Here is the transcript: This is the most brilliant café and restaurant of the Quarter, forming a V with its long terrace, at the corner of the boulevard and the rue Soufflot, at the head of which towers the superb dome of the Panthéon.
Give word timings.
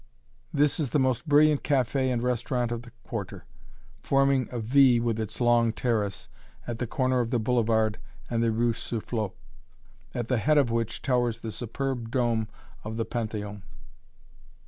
This 0.51 0.79
is 0.79 0.89
the 0.89 0.97
most 0.99 1.29
brilliant 1.29 1.61
café 1.61 2.11
and 2.11 2.23
restaurant 2.23 2.71
of 2.71 2.81
the 2.81 2.89
Quarter, 3.03 3.45
forming 4.01 4.47
a 4.51 4.59
V 4.59 4.99
with 4.99 5.19
its 5.19 5.39
long 5.39 5.71
terrace, 5.71 6.27
at 6.65 6.79
the 6.79 6.87
corner 6.87 7.19
of 7.19 7.29
the 7.29 7.37
boulevard 7.37 7.99
and 8.27 8.41
the 8.41 8.51
rue 8.51 8.73
Soufflot, 8.73 9.33
at 10.15 10.27
the 10.27 10.39
head 10.39 10.57
of 10.57 10.71
which 10.71 11.03
towers 11.03 11.41
the 11.41 11.51
superb 11.51 12.09
dome 12.09 12.47
of 12.83 12.97
the 12.97 13.05
Panthéon. 13.05 13.61